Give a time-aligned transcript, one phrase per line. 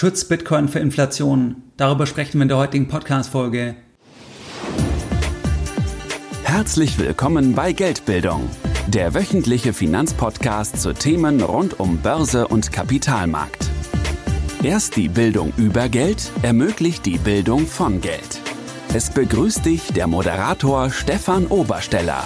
[0.00, 1.56] Schutzt Bitcoin für Inflation?
[1.76, 3.74] Darüber sprechen wir in der heutigen Podcast-Folge.
[6.44, 8.48] Herzlich willkommen bei Geldbildung,
[8.86, 13.68] der wöchentliche Finanzpodcast zu Themen rund um Börse und Kapitalmarkt.
[14.62, 18.40] Erst die Bildung über Geld ermöglicht die Bildung von Geld.
[18.94, 22.24] Es begrüßt dich der Moderator Stefan Obersteller.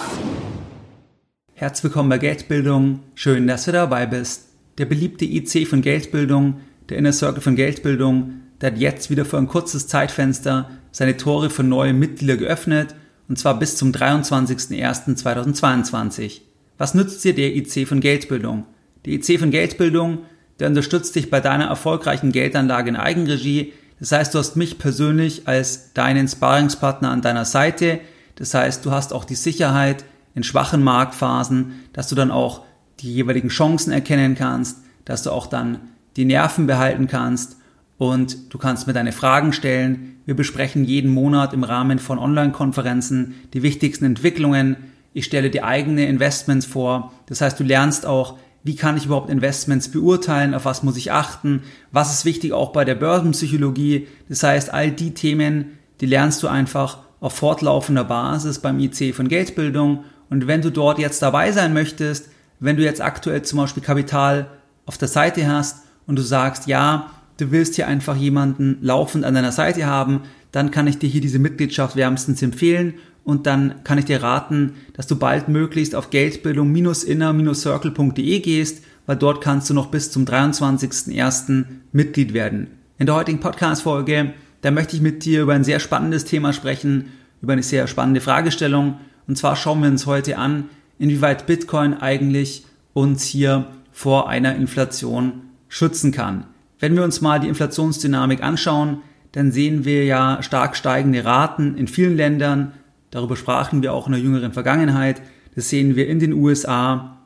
[1.55, 3.01] Herzlich willkommen bei Geldbildung.
[3.15, 4.49] Schön, dass du dabei bist.
[4.77, 9.39] Der beliebte IC von Geldbildung, der Inner Circle von Geldbildung, der hat jetzt wieder für
[9.39, 12.95] ein kurzes Zeitfenster seine Tore für neue Mitglieder geöffnet
[13.29, 16.43] und zwar bis zum 23.01.2022.
[16.79, 18.65] Was nützt dir der IC von Geldbildung?
[19.05, 20.19] Der IC von Geldbildung,
[20.59, 23.73] der unterstützt dich bei deiner erfolgreichen Geldanlage in Eigenregie.
[23.99, 28.01] Das heißt, du hast mich persönlich als deinen Sparingspartner an deiner Seite.
[28.37, 30.05] Das heißt, du hast auch die Sicherheit
[30.35, 32.65] in schwachen Marktphasen, dass du dann auch
[33.01, 35.81] die jeweiligen Chancen erkennen kannst, dass du auch dann
[36.17, 37.57] die Nerven behalten kannst
[37.99, 40.17] und du kannst mir deine Fragen stellen.
[40.27, 44.77] Wir besprechen jeden Monat im Rahmen von Online-Konferenzen die wichtigsten Entwicklungen.
[45.15, 47.13] Ich stelle dir eigene Investments vor.
[47.27, 51.13] Das heißt, du lernst auch, wie kann ich überhaupt Investments beurteilen, auf was muss ich
[51.13, 54.07] achten, was ist wichtig auch bei der Börsenpsychologie.
[54.29, 59.29] Das heißt, all die Themen, die lernst du einfach auf fortlaufender Basis beim IC von
[59.29, 60.05] Geldbildung.
[60.29, 64.49] Und wenn du dort jetzt dabei sein möchtest, wenn du jetzt aktuell zum Beispiel Kapital
[64.87, 69.33] auf der Seite hast und du sagst, ja, du willst hier einfach jemanden laufend an
[69.33, 72.93] deiner Seite haben, dann kann ich dir hier diese Mitgliedschaft wärmstens empfehlen
[73.25, 79.43] und dann kann ich dir raten, dass du bald möglichst auf geldbildung-inner-circle.de gehst, weil dort
[79.43, 81.65] kannst du noch bis zum 23.01.
[81.93, 82.67] Mitglied werden.
[82.99, 87.07] In der heutigen Podcast-Folge, da möchte ich mit dir über ein sehr spannendes Thema sprechen,
[87.41, 88.99] über eine sehr spannende Fragestellung.
[89.27, 90.69] Und zwar schauen wir uns heute an,
[90.99, 96.45] inwieweit Bitcoin eigentlich uns hier vor einer Inflation schützen kann.
[96.81, 98.99] Wenn wir uns mal die Inflationsdynamik anschauen,
[99.33, 102.73] dann sehen wir ja stark steigende Raten in vielen Ländern.
[103.11, 105.23] Darüber sprachen wir auch in der jüngeren Vergangenheit.
[105.55, 107.17] Das sehen wir in den USA,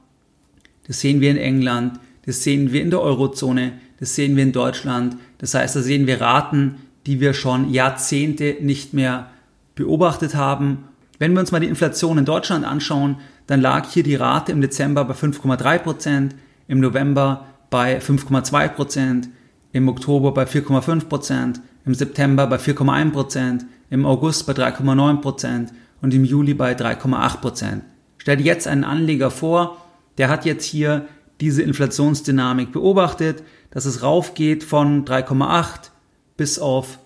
[0.86, 4.52] das sehen wir in England, das sehen wir in der Eurozone, das sehen wir in
[4.52, 5.16] Deutschland.
[5.38, 9.26] Das heißt, da sehen wir Raten, die wir schon Jahrzehnte nicht mehr
[9.74, 10.84] beobachtet haben.
[11.18, 13.16] Wenn wir uns mal die Inflation in Deutschland anschauen,
[13.48, 16.36] dann lag hier die Rate im Dezember bei 5,3 Prozent,
[16.68, 19.28] im November bei 5,2 Prozent,
[19.72, 25.72] im Oktober bei 4,5 Prozent, im September bei 4,1 Prozent, im August bei 3,9 Prozent
[26.00, 27.84] und im Juli bei 3,8 Prozent.
[28.18, 29.76] Stell dir jetzt einen Anleger vor,
[30.18, 31.06] der hat jetzt hier
[31.40, 35.90] diese Inflationsdynamik beobachtet, dass es raufgeht von 3,8
[36.36, 36.98] bis auf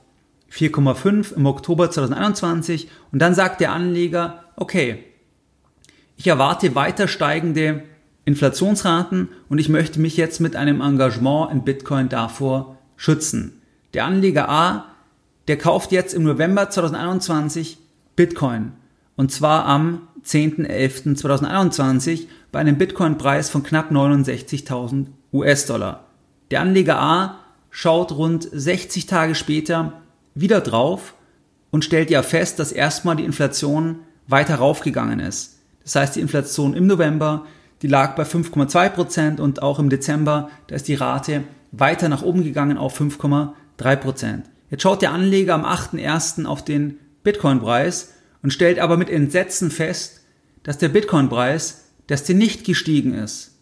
[0.52, 5.04] 4,5 im Oktober 2021 und dann sagt der Anleger, okay,
[6.16, 7.82] ich erwarte weiter steigende
[8.24, 13.60] Inflationsraten und ich möchte mich jetzt mit einem Engagement in Bitcoin davor schützen.
[13.94, 14.86] Der Anleger A,
[15.48, 17.78] der kauft jetzt im November 2021
[18.16, 18.72] Bitcoin
[19.16, 26.04] und zwar am 10.11.2021 bei einem Bitcoin-Preis von knapp 69.000 US-Dollar.
[26.50, 27.36] Der Anleger A
[27.70, 30.02] schaut rund 60 Tage später
[30.34, 31.14] wieder drauf
[31.70, 35.58] und stellt ja fest, dass erstmal die Inflation weiter raufgegangen ist.
[35.82, 37.46] Das heißt, die Inflation im November,
[37.82, 42.22] die lag bei 5,2 Prozent und auch im Dezember, da ist die Rate weiter nach
[42.22, 44.50] oben gegangen auf 5,3 Prozent.
[44.70, 46.46] Jetzt schaut der Anleger am 8.1.
[46.46, 50.20] auf den Bitcoin-Preis und stellt aber mit Entsetzen fest,
[50.62, 53.58] dass der Bitcoin-Preis, dass der nicht gestiegen ist,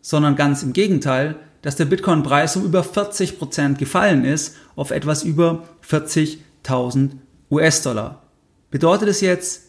[0.00, 5.22] sondern ganz im Gegenteil, dass der Bitcoin-Preis um über 40 Prozent gefallen ist auf etwas
[5.22, 7.10] über 40.000
[7.50, 8.22] US-Dollar.
[8.70, 9.64] Bedeutet es jetzt,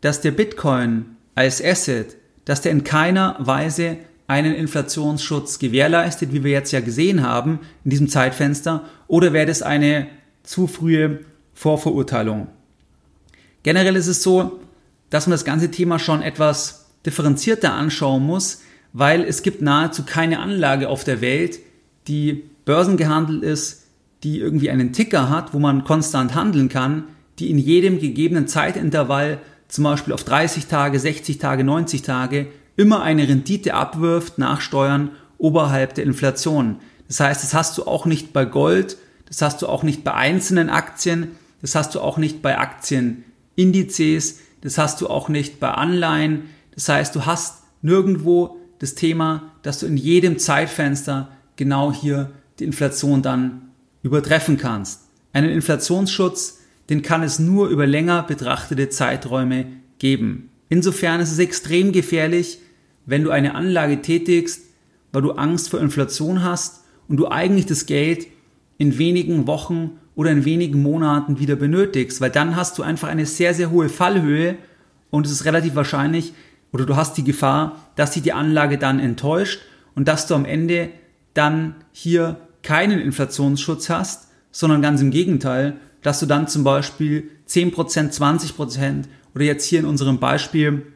[0.00, 6.52] dass der Bitcoin als Asset, dass der in keiner Weise einen Inflationsschutz gewährleistet, wie wir
[6.52, 10.06] jetzt ja gesehen haben in diesem Zeitfenster, oder wäre das eine
[10.44, 11.20] zu frühe
[11.52, 12.46] Vorverurteilung?
[13.62, 14.60] Generell ist es so,
[15.10, 18.62] dass man das ganze Thema schon etwas differenzierter anschauen muss,
[18.92, 21.58] weil es gibt nahezu keine Anlage auf der Welt,
[22.06, 23.86] die börsengehandelt ist,
[24.22, 27.04] die irgendwie einen Ticker hat, wo man konstant handeln kann,
[27.38, 29.38] die in jedem gegebenen Zeitintervall
[29.70, 35.10] zum Beispiel auf 30 Tage, 60 Tage, 90 Tage immer eine Rendite abwirft nach Steuern
[35.38, 36.76] oberhalb der Inflation.
[37.08, 38.96] Das heißt, das hast du auch nicht bei Gold,
[39.26, 41.32] das hast du auch nicht bei einzelnen Aktien,
[41.62, 46.50] das hast du auch nicht bei Aktienindizes, das hast du auch nicht bei Anleihen.
[46.74, 52.64] Das heißt, du hast nirgendwo das Thema, dass du in jedem Zeitfenster genau hier die
[52.64, 53.70] Inflation dann
[54.02, 55.02] übertreffen kannst.
[55.32, 56.59] Einen Inflationsschutz
[56.90, 59.66] den kann es nur über länger betrachtete Zeiträume
[59.98, 60.50] geben.
[60.68, 62.58] Insofern ist es extrem gefährlich,
[63.06, 64.62] wenn du eine Anlage tätigst,
[65.12, 68.26] weil du Angst vor Inflation hast und du eigentlich das Geld
[68.76, 73.26] in wenigen Wochen oder in wenigen Monaten wieder benötigst, weil dann hast du einfach eine
[73.26, 74.56] sehr, sehr hohe Fallhöhe
[75.10, 76.34] und es ist relativ wahrscheinlich
[76.72, 79.60] oder du hast die Gefahr, dass sich die Anlage dann enttäuscht
[79.94, 80.90] und dass du am Ende
[81.34, 87.74] dann hier keinen Inflationsschutz hast, sondern ganz im Gegenteil, dass du dann zum Beispiel 10%,
[88.12, 89.04] 20%
[89.34, 90.86] oder jetzt hier in unserem Beispiel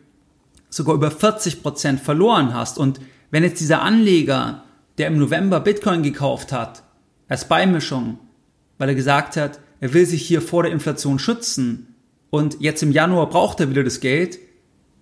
[0.70, 2.78] sogar über 40% verloren hast.
[2.78, 4.64] Und wenn jetzt dieser Anleger,
[4.98, 6.82] der im November Bitcoin gekauft hat,
[7.28, 8.18] als Beimischung,
[8.78, 11.94] weil er gesagt hat, er will sich hier vor der Inflation schützen
[12.30, 14.38] und jetzt im Januar braucht er wieder das Geld,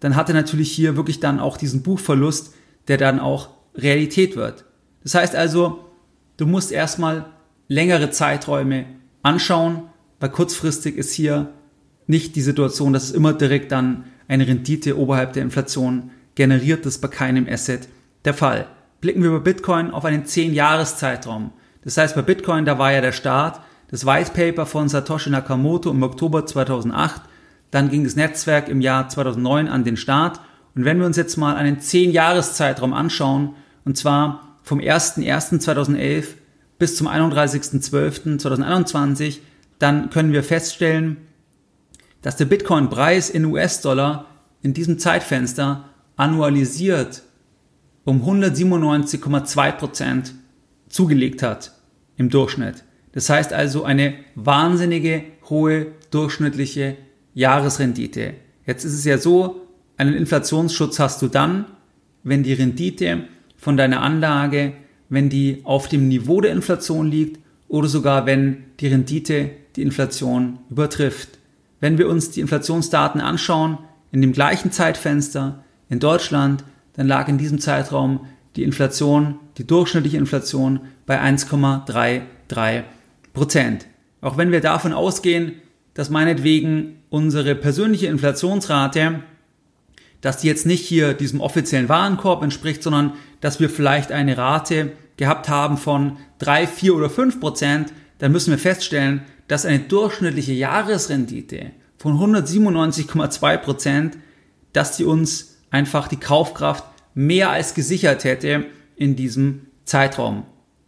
[0.01, 2.55] dann hat er natürlich hier wirklich dann auch diesen Buchverlust,
[2.89, 4.65] der dann auch Realität wird.
[5.03, 5.85] Das heißt also,
[6.37, 7.27] du musst erstmal
[7.69, 8.87] längere Zeiträume
[9.23, 9.85] anschauen,
[10.23, 11.53] weil kurzfristig ist hier
[12.07, 16.87] nicht die Situation, dass es immer direkt dann eine Rendite oberhalb der Inflation generiert.
[16.87, 17.89] Ist bei keinem Asset
[18.25, 18.69] der Fall.
[19.01, 21.51] Blicken wir bei Bitcoin auf einen 10-Jahres-Zeitraum.
[21.83, 23.61] Das heißt, bei Bitcoin, da war ja der Start,
[23.91, 27.23] das White Paper von Satoshi Nakamoto im Oktober 2008.
[27.73, 30.39] Dann ging das Netzwerk im Jahr 2009 an den Start.
[30.77, 36.27] Und wenn wir uns jetzt mal einen 10-Jahres-Zeitraum anschauen, und zwar vom 01.01.2011
[36.79, 39.41] bis zum 31.12.2021,
[39.83, 41.17] dann können wir feststellen,
[42.21, 44.27] dass der Bitcoin-Preis in US-Dollar
[44.63, 47.23] in diesem Zeitfenster annualisiert
[48.05, 50.35] um 197,2 Prozent
[50.89, 51.73] zugelegt hat
[52.17, 52.85] im Durchschnitt.
[53.13, 56.97] Das heißt also eine wahnsinnige hohe durchschnittliche
[57.35, 58.35] Jahresrendite.
[58.65, 61.67] Jetzt ist es ja so, einen Inflationsschutz hast du dann,
[62.23, 63.25] wenn die Rendite
[63.57, 64.75] von deiner Anlage,
[65.09, 67.42] wenn die auf dem Niveau der Inflation liegt
[67.73, 71.39] oder sogar wenn die Rendite die Inflation übertrifft.
[71.81, 73.79] Wenn wir uns die Inflationsdaten anschauen,
[74.13, 78.27] in dem gleichen Zeitfenster in Deutschland, dann lag in diesem Zeitraum
[78.57, 82.83] die Inflation, die durchschnittliche Inflation bei 1,33
[83.33, 83.87] Prozent.
[84.21, 85.55] Auch wenn wir davon ausgehen,
[85.95, 89.21] dass meinetwegen unsere persönliche Inflationsrate,
[90.23, 94.93] dass die jetzt nicht hier diesem offiziellen Warenkorb entspricht, sondern dass wir vielleicht eine Rate
[95.19, 100.53] gehabt haben von 3, 4 oder 5 Prozent, dann müssen wir feststellen, dass eine durchschnittliche
[100.53, 104.17] Jahresrendite von 197,2 Prozent,
[104.73, 106.85] dass die uns einfach die Kaufkraft
[107.15, 108.65] mehr als gesichert hätte
[108.97, 110.45] in diesem Zeitraum.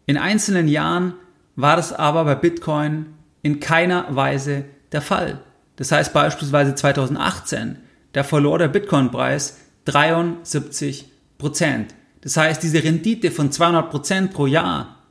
[0.07, 1.15] In einzelnen Jahren
[1.57, 3.07] war das aber bei Bitcoin
[3.43, 5.41] in keiner Weise der Fall.
[5.77, 7.79] Das heißt beispielsweise 2018,
[8.15, 11.95] da verlor der Bitcoin-Preis 73 Prozent.
[12.23, 15.03] Das heißt, diese Rendite von 200 Prozent pro Jahr,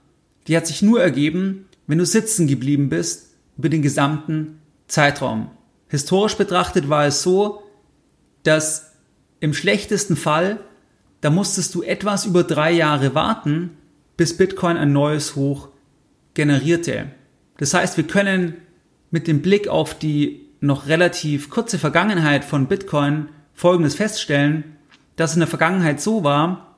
[0.47, 5.51] die hat sich nur ergeben, wenn du sitzen geblieben bist über den gesamten Zeitraum.
[5.89, 7.61] Historisch betrachtet war es so,
[8.41, 8.93] dass
[9.41, 10.59] im schlechtesten Fall,
[11.21, 13.71] da musstest du etwas über drei Jahre warten,
[14.15, 15.69] bis Bitcoin ein neues Hoch
[16.33, 17.11] generierte.
[17.57, 18.55] Das heißt, wir können
[19.11, 24.77] mit dem Blick auf die noch relativ kurze Vergangenheit von Bitcoin Folgendes feststellen,
[25.17, 26.77] dass in der Vergangenheit so war,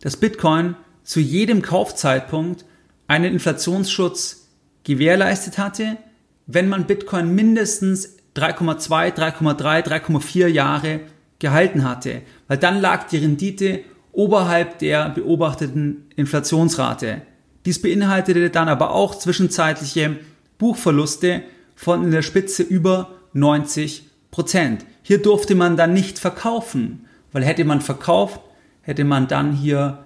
[0.00, 2.64] dass Bitcoin zu jedem Kaufzeitpunkt
[3.08, 4.48] einen Inflationsschutz
[4.84, 5.98] gewährleistet hatte,
[6.46, 11.00] wenn man Bitcoin mindestens 3,2, 3,3, 3,4 Jahre
[11.40, 13.80] gehalten hatte, weil dann lag die Rendite
[14.12, 17.22] oberhalb der beobachteten Inflationsrate.
[17.64, 20.20] Dies beinhaltete dann aber auch zwischenzeitliche
[20.58, 21.42] Buchverluste
[21.82, 24.86] von in der Spitze über 90 Prozent.
[25.02, 28.40] Hier durfte man dann nicht verkaufen, weil hätte man verkauft,
[28.82, 30.04] hätte man dann hier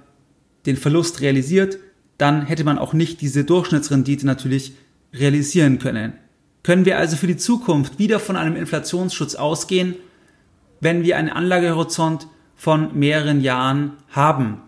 [0.65, 1.77] den Verlust realisiert,
[2.17, 4.73] dann hätte man auch nicht diese Durchschnittsrendite natürlich
[5.13, 6.15] realisieren können.
[6.63, 9.97] Können wir also für die Zukunft wieder von einem Inflationsschutz ausgehen,
[10.81, 14.63] wenn wir einen Anlagehorizont von mehreren Jahren haben?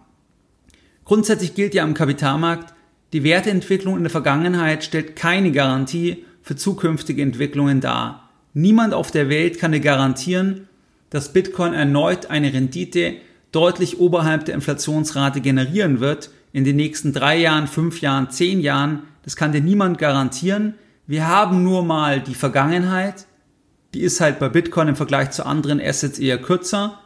[1.07, 2.75] Grundsätzlich gilt ja am Kapitalmarkt,
[3.15, 8.31] die Werteentwicklung in der Vergangenheit stellt keine Garantie für zukünftige Entwicklungen dar.
[8.55, 10.67] Niemand auf der Welt kann dir garantieren,
[11.11, 13.17] dass Bitcoin erneut eine Rendite
[13.53, 19.03] deutlich oberhalb der Inflationsrate generieren wird in den nächsten drei Jahren, fünf Jahren, zehn Jahren.
[19.25, 20.73] Das kann dir niemand garantieren.
[21.07, 23.27] Wir haben nur mal die Vergangenheit.
[23.93, 26.99] Die ist halt bei Bitcoin im Vergleich zu anderen Assets eher kürzer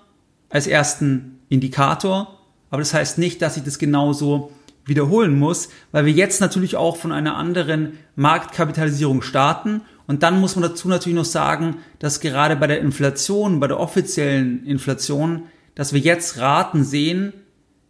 [0.50, 2.38] als ersten Indikator.
[2.70, 4.52] Aber das heißt nicht, dass ich das genauso
[4.84, 9.82] wiederholen muss, weil wir jetzt natürlich auch von einer anderen Marktkapitalisierung starten.
[10.06, 13.78] Und dann muss man dazu natürlich noch sagen, dass gerade bei der Inflation, bei der
[13.78, 17.32] offiziellen Inflation, dass wir jetzt Raten sehen,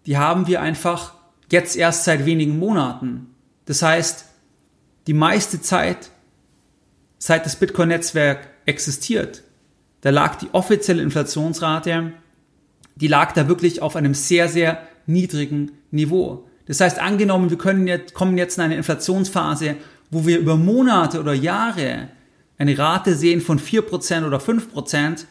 [0.06, 1.14] die haben wir einfach
[1.50, 3.28] jetzt erst seit wenigen Monaten.
[3.64, 4.26] Das heißt,
[5.06, 6.10] die meiste Zeit,
[7.18, 9.42] seit das Bitcoin-Netzwerk existiert,
[10.02, 12.12] da lag die offizielle Inflationsrate,
[12.96, 16.48] die lag da wirklich auf einem sehr, sehr niedrigen Niveau.
[16.72, 19.76] Das heißt, angenommen, wir können jetzt, kommen jetzt in eine Inflationsphase,
[20.10, 22.08] wo wir über Monate oder Jahre
[22.56, 25.26] eine Rate sehen von 4% oder 5%,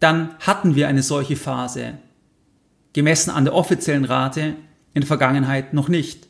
[0.00, 1.98] dann hatten wir eine solche Phase.
[2.94, 4.54] Gemessen an der offiziellen Rate
[4.94, 6.26] in der Vergangenheit noch nicht.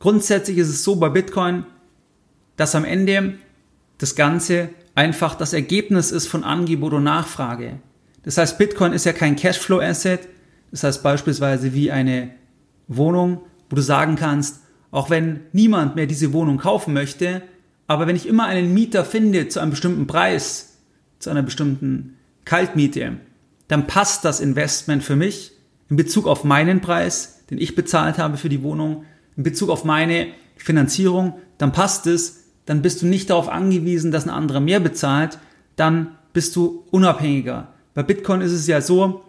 [0.00, 1.64] Grundsätzlich ist es so bei Bitcoin,
[2.56, 3.34] dass am Ende
[3.98, 7.78] das Ganze einfach das Ergebnis ist von Angebot und Nachfrage.
[8.24, 10.26] Das heißt, Bitcoin ist ja kein Cashflow-Asset.
[10.72, 12.32] Das heißt beispielsweise wie eine
[12.88, 14.60] Wohnung, wo du sagen kannst,
[14.90, 17.40] auch wenn niemand mehr diese Wohnung kaufen möchte,
[17.86, 20.76] aber wenn ich immer einen Mieter finde zu einem bestimmten Preis,
[21.18, 23.16] zu einer bestimmten Kaltmiete,
[23.68, 25.52] dann passt das Investment für mich
[25.88, 29.04] in Bezug auf meinen Preis, den ich bezahlt habe für die Wohnung,
[29.38, 30.26] in Bezug auf meine
[30.56, 35.38] Finanzierung, dann passt es, dann bist du nicht darauf angewiesen, dass ein anderer mehr bezahlt,
[35.76, 37.68] dann bist du unabhängiger.
[37.94, 39.24] Bei Bitcoin ist es ja so,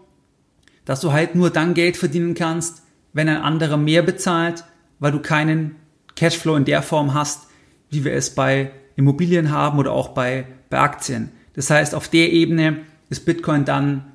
[0.83, 2.82] dass du halt nur dann Geld verdienen kannst,
[3.13, 4.63] wenn ein anderer mehr bezahlt,
[4.99, 5.75] weil du keinen
[6.15, 7.47] Cashflow in der Form hast,
[7.89, 11.31] wie wir es bei Immobilien haben oder auch bei, bei Aktien.
[11.53, 12.79] Das heißt, auf der Ebene
[13.09, 14.11] ist Bitcoin dann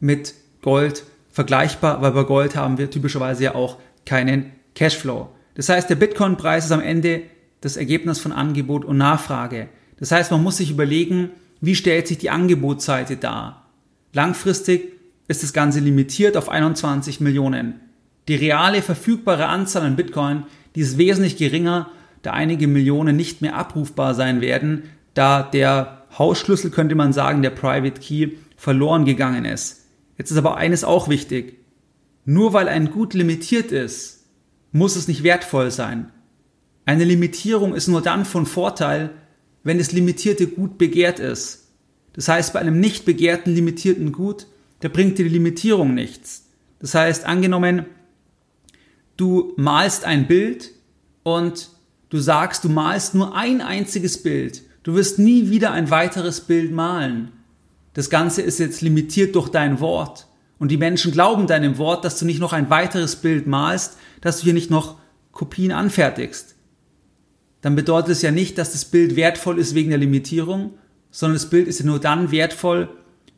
[0.00, 5.28] mit Gold vergleichbar, weil bei Gold haben wir typischerweise ja auch keinen Cashflow.
[5.54, 7.22] Das heißt, der Bitcoin-Preis ist am Ende
[7.60, 9.68] das Ergebnis von Angebot und Nachfrage.
[9.98, 11.30] Das heißt, man muss sich überlegen,
[11.60, 13.68] wie stellt sich die Angebotsseite dar.
[14.12, 14.92] Langfristig
[15.28, 17.80] ist das Ganze limitiert auf 21 Millionen.
[18.28, 21.90] Die reale verfügbare Anzahl an Bitcoin, die ist wesentlich geringer,
[22.22, 27.50] da einige Millionen nicht mehr abrufbar sein werden, da der Hausschlüssel, könnte man sagen, der
[27.50, 29.86] Private Key verloren gegangen ist.
[30.18, 31.58] Jetzt ist aber eines auch wichtig.
[32.24, 34.26] Nur weil ein Gut limitiert ist,
[34.70, 36.12] muss es nicht wertvoll sein.
[36.84, 39.10] Eine Limitierung ist nur dann von Vorteil,
[39.64, 41.72] wenn das limitierte Gut begehrt ist.
[42.12, 44.46] Das heißt, bei einem nicht begehrten limitierten Gut,
[44.80, 46.46] da bringt dir die Limitierung nichts.
[46.78, 47.86] Das heißt, angenommen,
[49.16, 50.70] du malst ein Bild
[51.22, 51.70] und
[52.08, 54.62] du sagst, du malst nur ein einziges Bild.
[54.82, 57.32] Du wirst nie wieder ein weiteres Bild malen.
[57.94, 60.26] Das Ganze ist jetzt limitiert durch dein Wort.
[60.58, 64.38] Und die Menschen glauben deinem Wort, dass du nicht noch ein weiteres Bild malst, dass
[64.38, 64.96] du hier nicht noch
[65.32, 66.54] Kopien anfertigst.
[67.60, 70.74] Dann bedeutet es ja nicht, dass das Bild wertvoll ist wegen der Limitierung,
[71.10, 72.88] sondern das Bild ist ja nur dann wertvoll,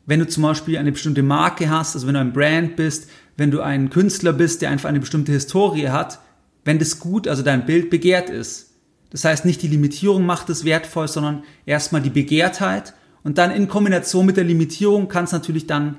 [0.05, 3.51] wenn du zum Beispiel eine bestimmte Marke hast, also wenn du ein Brand bist, wenn
[3.51, 6.19] du ein Künstler bist, der einfach eine bestimmte Historie hat,
[6.63, 8.71] wenn das Gut, also dein Bild begehrt ist.
[9.09, 12.93] Das heißt, nicht die Limitierung macht es wertvoll, sondern erstmal die Begehrtheit
[13.23, 15.97] und dann in Kombination mit der Limitierung kann es natürlich dann,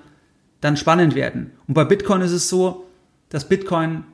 [0.60, 1.52] dann spannend werden.
[1.66, 2.86] Und bei Bitcoin ist es so,
[3.28, 4.04] dass Bitcoin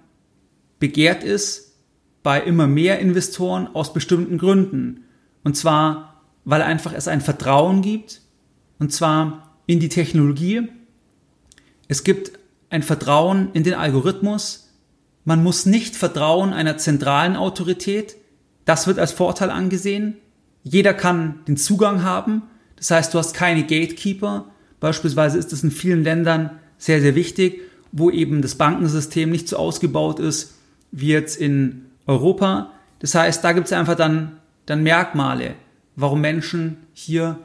[0.78, 1.76] begehrt ist
[2.22, 5.04] bei immer mehr Investoren aus bestimmten Gründen.
[5.44, 8.20] Und zwar, weil einfach es ein Vertrauen gibt,
[8.78, 10.68] und zwar in die Technologie.
[11.88, 12.32] Es gibt
[12.68, 14.68] ein Vertrauen in den Algorithmus.
[15.24, 18.16] Man muss nicht vertrauen einer zentralen Autorität.
[18.66, 20.16] Das wird als Vorteil angesehen.
[20.62, 22.42] Jeder kann den Zugang haben.
[22.76, 24.44] Das heißt, du hast keine Gatekeeper.
[24.78, 27.62] Beispielsweise ist es in vielen Ländern sehr, sehr wichtig,
[27.92, 30.58] wo eben das Bankensystem nicht so ausgebaut ist
[30.90, 32.72] wie jetzt in Europa.
[32.98, 35.54] Das heißt, da gibt es einfach dann, dann Merkmale,
[35.96, 37.38] warum Menschen hier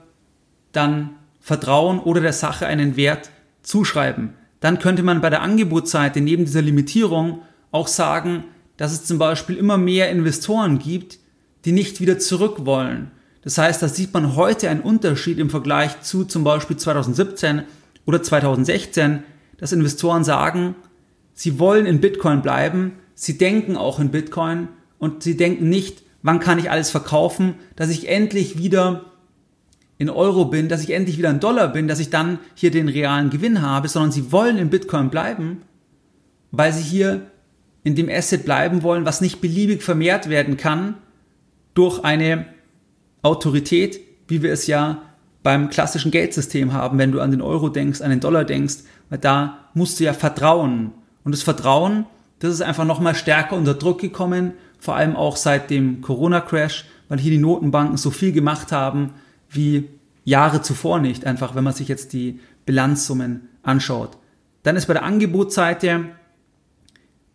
[0.73, 1.16] dann
[1.47, 3.31] vertrauen oder der Sache einen Wert
[3.63, 8.45] zuschreiben dann könnte man bei der Angebotsseite neben dieser Limitierung auch sagen,
[8.77, 11.19] dass es zum Beispiel immer mehr Investoren gibt,
[11.65, 13.11] die nicht wieder zurück wollen.
[13.43, 17.63] Das heißt, da sieht man heute einen Unterschied im Vergleich zu zum Beispiel 2017
[18.05, 19.23] oder 2016,
[19.57, 20.75] dass Investoren sagen,
[21.33, 26.39] sie wollen in Bitcoin bleiben, sie denken auch in Bitcoin und sie denken nicht, wann
[26.39, 29.06] kann ich alles verkaufen, dass ich endlich wieder
[29.97, 32.87] in Euro bin, dass ich endlich wieder in Dollar bin, dass ich dann hier den
[32.87, 35.63] realen Gewinn habe, sondern sie wollen in Bitcoin bleiben,
[36.51, 37.31] weil sie hier
[37.83, 40.95] in dem Asset bleiben wollen, was nicht beliebig vermehrt werden kann
[41.73, 42.45] durch eine
[43.21, 45.01] Autorität, wie wir es ja
[45.41, 49.19] beim klassischen Geldsystem haben, wenn du an den Euro denkst, an den Dollar denkst, weil
[49.19, 50.91] da musst du ja vertrauen.
[51.23, 52.05] Und das Vertrauen,
[52.39, 57.19] das ist einfach nochmal stärker unter Druck gekommen, vor allem auch seit dem Corona-Crash, weil
[57.19, 59.11] hier die Notenbanken so viel gemacht haben,
[59.57, 59.89] wie
[60.23, 64.17] Jahre zuvor nicht, einfach wenn man sich jetzt die Bilanzsummen anschaut.
[64.63, 66.05] Dann ist bei der Angebotsseite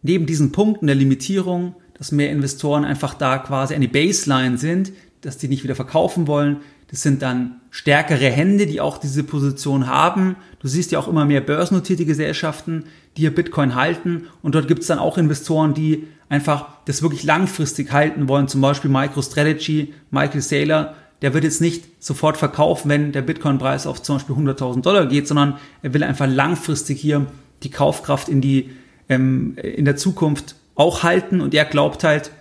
[0.03, 5.39] neben diesen Punkten der Limitierung, dass mehr Investoren einfach da quasi eine Baseline sind, dass
[5.39, 6.59] die nicht wieder verkaufen wollen.
[6.89, 10.37] Das sind dann stärkere Hände, die auch diese Position haben.
[10.59, 12.85] Du siehst ja auch immer mehr börsennotierte Gesellschaften,
[13.17, 14.27] die hier Bitcoin halten.
[14.43, 18.49] Und dort gibt es dann auch Investoren, die einfach das wirklich langfristig halten wollen.
[18.49, 24.03] Zum Beispiel MicroStrategy, Michael Saylor der wird jetzt nicht sofort verkaufen, wenn der Bitcoin-Preis auf
[24.03, 27.27] zum Beispiel 100.000 Dollar geht, sondern er will einfach langfristig hier
[27.63, 28.71] die Kaufkraft in die
[29.09, 32.33] ähm, in der Zukunft auch halten und er glaubt halt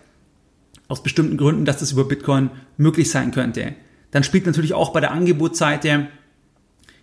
[0.88, 3.76] aus bestimmten Gründen, dass das über Bitcoin möglich sein könnte.
[4.12, 6.08] Dann spielt natürlich auch bei der Angebotsseite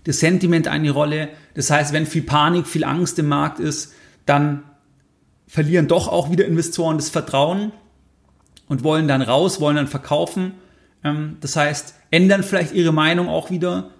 [0.04, 1.28] das Sentiment eine Rolle.
[1.54, 3.94] Das heißt, wenn viel Panik, viel Angst im Markt ist,
[4.26, 4.62] dann
[5.46, 7.72] verlieren doch auch wieder Investoren das Vertrauen
[8.68, 10.52] und wollen dann raus, wollen dann verkaufen.
[11.04, 13.90] Ähm, das heißt, ändern vielleicht ihre Meinung auch wieder.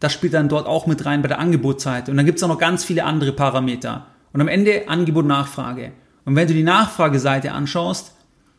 [0.00, 2.10] Das spielt dann dort auch mit rein bei der Angebotsseite.
[2.10, 4.06] Und dann gibt es auch noch ganz viele andere Parameter.
[4.32, 5.92] Und am Ende Angebot, Nachfrage.
[6.24, 8.14] Und wenn du die Nachfrageseite anschaust,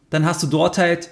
[0.09, 1.09] dann hast du dort halt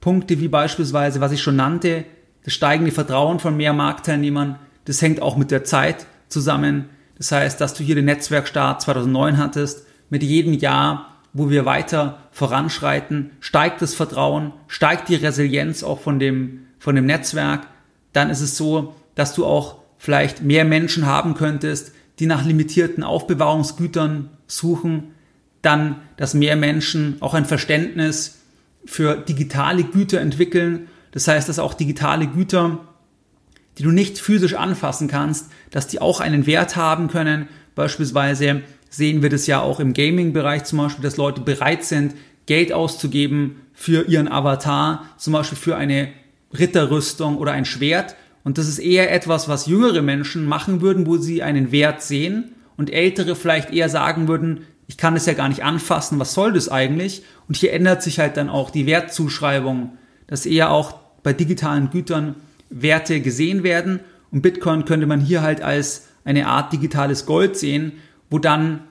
[0.00, 2.04] Punkte wie beispielsweise, was ich schon nannte,
[2.44, 4.58] das steigende Vertrauen von mehr Marktteilnehmern.
[4.84, 6.88] Das hängt auch mit der Zeit zusammen.
[7.18, 12.18] Das heißt, dass du hier den Netzwerkstart 2009 hattest, mit jedem Jahr, wo wir weiter
[12.30, 17.66] voranschreiten, steigt das Vertrauen, steigt die Resilienz auch von dem, von dem Netzwerk.
[18.14, 23.04] Dann ist es so, dass du auch vielleicht mehr Menschen haben könntest, die nach limitierten
[23.04, 25.12] Aufbewahrungsgütern suchen.
[25.60, 28.38] Dann, dass mehr Menschen auch ein Verständnis
[28.86, 30.88] für digitale Güter entwickeln.
[31.10, 32.80] Das heißt, dass auch digitale Güter,
[33.76, 37.48] die du nicht physisch anfassen kannst, dass die auch einen Wert haben können.
[37.74, 38.62] Beispielsweise
[38.96, 42.14] sehen wir das ja auch im Gaming-Bereich zum Beispiel, dass Leute bereit sind,
[42.46, 46.08] Geld auszugeben für ihren Avatar, zum Beispiel für eine
[46.58, 48.16] Ritterrüstung oder ein Schwert.
[48.44, 52.52] Und das ist eher etwas, was jüngere Menschen machen würden, wo sie einen Wert sehen
[52.76, 56.52] und ältere vielleicht eher sagen würden, ich kann es ja gar nicht anfassen, was soll
[56.52, 57.24] das eigentlich?
[57.48, 59.98] Und hier ändert sich halt dann auch die Wertzuschreibung,
[60.28, 62.36] dass eher auch bei digitalen Gütern
[62.70, 64.00] Werte gesehen werden.
[64.30, 67.92] Und Bitcoin könnte man hier halt als eine Art digitales Gold sehen,
[68.30, 68.84] wo dann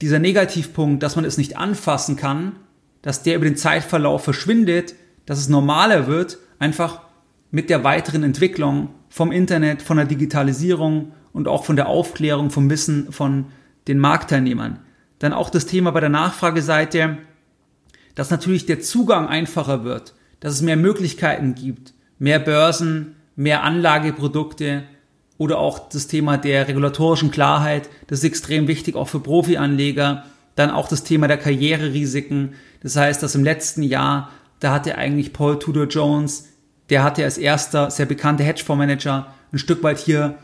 [0.00, 2.56] dieser Negativpunkt, dass man es nicht anfassen kann,
[3.02, 4.94] dass der über den Zeitverlauf verschwindet,
[5.26, 7.02] dass es normaler wird, einfach
[7.50, 12.70] mit der weiteren Entwicklung vom Internet, von der Digitalisierung und auch von der Aufklärung, vom
[12.70, 13.46] Wissen von
[13.88, 14.78] den Marktteilnehmern.
[15.18, 17.18] Dann auch das Thema bei der Nachfrageseite,
[18.14, 24.84] dass natürlich der Zugang einfacher wird, dass es mehr Möglichkeiten gibt, mehr Börsen, mehr Anlageprodukte,
[25.42, 30.24] oder auch das Thema der regulatorischen Klarheit, das ist extrem wichtig, auch für Profi-Anleger.
[30.54, 32.54] Dann auch das Thema der Karriererisiken.
[32.80, 36.48] Das heißt, dass im letzten Jahr, da hatte eigentlich Paul Tudor Jones,
[36.90, 40.36] der hatte als erster sehr bekannter Hedgefondsmanager ein Stück weit hier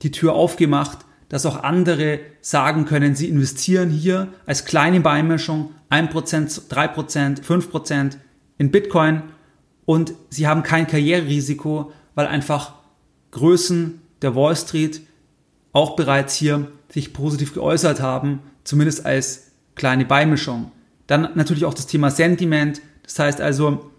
[0.00, 6.70] die Tür aufgemacht, dass auch andere sagen können, sie investieren hier als kleine Beimischung 1%,
[6.70, 8.16] 3%, 5%
[8.56, 9.22] in Bitcoin
[9.84, 12.72] und sie haben kein Karriererisiko, weil einfach
[13.32, 15.00] Größen der Wall Street
[15.72, 20.72] auch bereits hier sich positiv geäußert haben, zumindest als kleine Beimischung.
[21.06, 23.90] Dann natürlich auch das Thema Sentiment, das heißt also,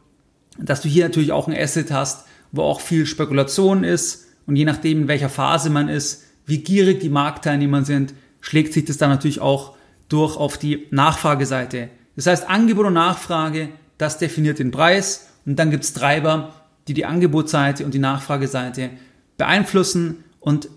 [0.57, 4.65] dass du hier natürlich auch ein Asset hast, wo auch viel Spekulation ist und je
[4.65, 9.09] nachdem, in welcher Phase man ist, wie gierig die Marktteilnehmer sind, schlägt sich das dann
[9.09, 9.75] natürlich auch
[10.09, 11.89] durch auf die Nachfrageseite.
[12.15, 16.53] Das heißt, Angebot und Nachfrage, das definiert den Preis und dann gibt es Treiber,
[16.87, 18.91] die die Angebotsseite und die Nachfrageseite
[19.37, 20.69] beeinflussen und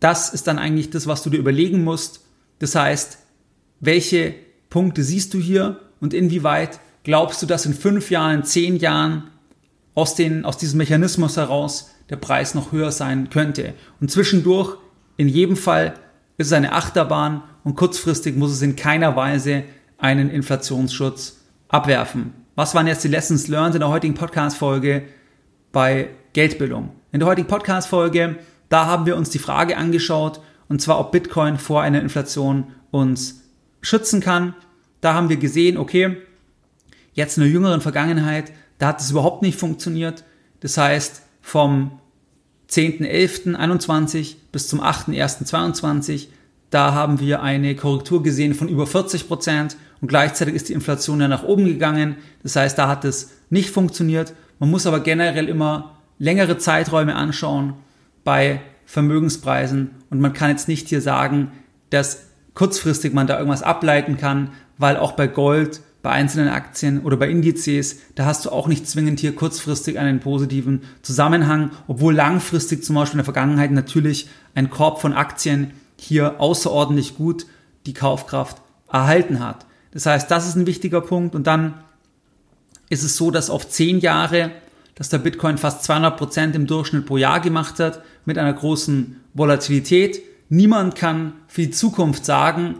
[0.00, 2.20] das ist dann eigentlich das, was du dir überlegen musst.
[2.58, 3.18] Das heißt,
[3.80, 4.34] welche
[4.70, 9.30] Punkte siehst du hier und inwieweit glaubst du, dass in fünf Jahren, zehn Jahren
[9.94, 13.74] aus, den, aus diesem Mechanismus heraus der Preis noch höher sein könnte.
[14.00, 14.76] Und zwischendurch,
[15.16, 15.94] in jedem Fall,
[16.36, 19.64] ist es eine Achterbahn und kurzfristig muss es in keiner Weise
[19.98, 22.34] einen Inflationsschutz abwerfen.
[22.54, 25.04] Was waren jetzt die Lessons learned in der heutigen Podcast-Folge
[25.72, 26.90] bei Geldbildung?
[27.12, 28.36] In der heutigen Podcast-Folge,
[28.68, 33.44] da haben wir uns die Frage angeschaut, und zwar, ob Bitcoin vor einer Inflation uns
[33.80, 34.54] schützen kann.
[35.00, 36.18] Da haben wir gesehen, okay,
[37.14, 40.24] jetzt in der jüngeren Vergangenheit, da hat es überhaupt nicht funktioniert.
[40.60, 42.00] Das heißt, vom
[42.68, 46.26] 10.11.21 bis zum 8.1.22,
[46.68, 51.18] da haben wir eine Korrektur gesehen von über 40 Prozent und gleichzeitig ist die Inflation
[51.18, 52.16] ja nach oben gegangen.
[52.42, 54.34] Das heißt, da hat es nicht funktioniert.
[54.58, 57.74] Man muss aber generell immer längere Zeiträume anschauen
[58.24, 61.52] bei Vermögenspreisen und man kann jetzt nicht hier sagen,
[61.90, 67.16] dass kurzfristig man da irgendwas ableiten kann, weil auch bei Gold, bei einzelnen Aktien oder
[67.16, 72.84] bei Indizes, da hast du auch nicht zwingend hier kurzfristig einen positiven Zusammenhang, obwohl langfristig
[72.84, 77.46] zum Beispiel in der Vergangenheit natürlich ein Korb von Aktien hier außerordentlich gut
[77.86, 78.58] die Kaufkraft
[78.90, 79.66] erhalten hat.
[79.92, 81.74] Das heißt, das ist ein wichtiger Punkt und dann
[82.88, 84.52] ist es so, dass auf zehn Jahre
[84.96, 89.20] dass der Bitcoin fast 200 Prozent im Durchschnitt pro Jahr gemacht hat, mit einer großen
[89.34, 90.20] Volatilität.
[90.48, 92.76] Niemand kann für die Zukunft sagen,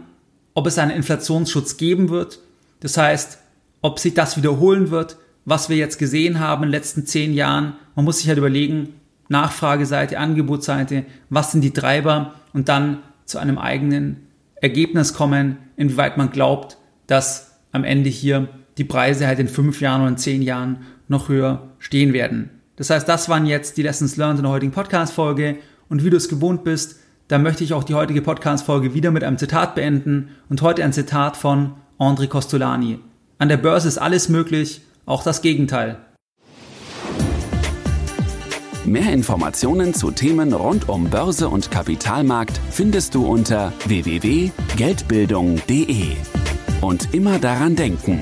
[0.53, 2.39] ob es einen Inflationsschutz geben wird.
[2.79, 3.37] Das heißt,
[3.81, 7.73] ob sich das wiederholen wird, was wir jetzt gesehen haben in den letzten zehn Jahren.
[7.95, 8.95] Man muss sich halt überlegen,
[9.29, 16.31] Nachfrageseite, Angebotsseite, was sind die Treiber und dann zu einem eigenen Ergebnis kommen, inwieweit man
[16.31, 20.79] glaubt, dass am Ende hier die Preise halt in fünf Jahren oder in zehn Jahren
[21.07, 22.49] noch höher stehen werden.
[22.75, 25.57] Das heißt, das waren jetzt die Lessons learned in der heutigen Podcast-Folge.
[25.89, 29.23] Und wie du es gewohnt bist, da möchte ich auch die heutige Podcast-Folge wieder mit
[29.23, 30.29] einem Zitat beenden.
[30.47, 32.99] Und heute ein Zitat von André Costolani.
[33.39, 35.97] An der Börse ist alles möglich, auch das Gegenteil.
[38.85, 46.15] Mehr Informationen zu Themen rund um Börse und Kapitalmarkt findest du unter www.geldbildung.de.
[46.79, 48.21] Und immer daran denken,